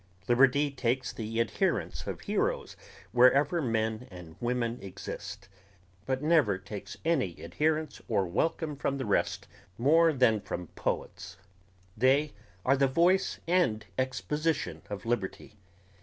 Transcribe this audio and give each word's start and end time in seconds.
Liberty 0.27 0.71
takes 0.71 1.13
the 1.13 1.39
adherence 1.39 2.07
of 2.07 2.21
heroes 2.21 2.75
wherever 3.11 3.61
men 3.61 4.07
and 4.09 4.35
women 4.39 4.79
exist... 4.81 5.47
but 6.07 6.23
never 6.23 6.57
takes 6.57 6.97
any 7.05 7.39
adherence 7.39 8.01
or 8.07 8.25
welcome 8.25 8.75
from 8.75 8.97
the 8.97 9.05
rest 9.05 9.47
more 9.77 10.11
than 10.11 10.41
from 10.41 10.65
poets. 10.69 11.37
They 11.95 12.33
are 12.65 12.75
the 12.77 12.87
voice 12.87 13.39
and 13.47 13.85
exposition 13.95 14.81
of 14.89 15.05
liberty. 15.05 15.59